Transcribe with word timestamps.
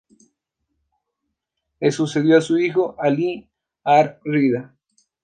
Le 1.79 1.91
sucedió 1.91 2.41
su 2.41 2.57
hijo 2.57 2.95
Alí 2.97 3.47
ar-Rida. 3.83 4.73